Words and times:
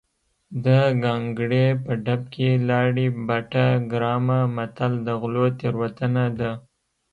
د 0.65 0.67
ګانګړې 1.03 1.67
په 1.83 1.93
ډب 2.05 2.21
کې 2.33 2.49
لاړې 2.69 3.07
بټه 3.27 3.67
ګرامه 3.91 4.39
متل 4.55 4.93
د 5.07 5.07
غلو 5.21 5.45
تېروتنه 5.59 6.25
ده 6.39 6.51